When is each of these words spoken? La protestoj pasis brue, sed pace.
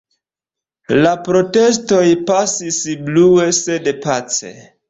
La 1.03 1.11
protestoj 1.27 2.01
pasis 2.31 2.81
brue, 3.11 3.49
sed 3.63 3.93
pace. 4.09 4.55